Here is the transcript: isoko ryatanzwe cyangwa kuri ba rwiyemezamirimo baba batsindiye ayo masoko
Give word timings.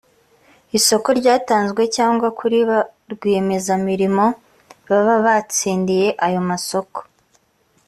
isoko 0.77 1.07
ryatanzwe 1.19 1.81
cyangwa 1.95 2.27
kuri 2.39 2.57
ba 2.69 2.79
rwiyemezamirimo 3.11 4.25
baba 4.89 5.15
batsindiye 5.25 6.07
ayo 6.25 6.41
masoko 6.49 6.99